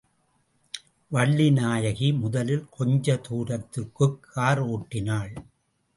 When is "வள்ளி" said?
1.09-1.51